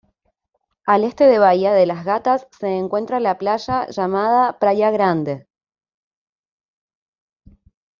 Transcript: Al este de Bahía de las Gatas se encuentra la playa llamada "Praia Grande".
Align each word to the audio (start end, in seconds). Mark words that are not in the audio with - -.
Al 0.87 1.03
este 1.03 1.25
de 1.27 1.37
Bahía 1.37 1.73
de 1.75 1.85
las 1.85 2.03
Gatas 2.03 2.47
se 2.59 2.75
encuentra 2.75 3.19
la 3.19 3.37
playa 3.37 3.85
llamada 3.91 4.57
"Praia 4.57 4.89
Grande". 4.89 5.45